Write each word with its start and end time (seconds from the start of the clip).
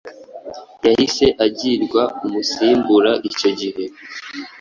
yahise 0.85 1.25
agirwa 1.45 2.03
umusimbura 2.25 3.11
icyo 3.27 3.49
gihe 3.59 3.83